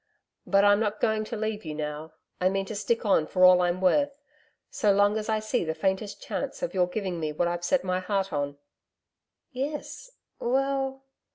[0.47, 3.61] But I'm not going to leave you now, I mean to stick on for all
[3.61, 4.19] I'm worth,
[4.71, 7.83] so long as I see the faintest chance of your giving me what I've set
[7.83, 8.57] my heart on.'
[9.53, 10.09] 'Yes
[10.39, 11.03] well?'